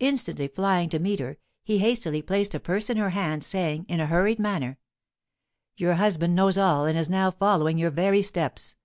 [0.00, 4.00] Instantly flying to meet her, he hastily placed a purse in her hand, saying, in
[4.00, 4.78] a hurried manner:
[5.76, 8.76] "Your husband knows all, and is now following your very steps."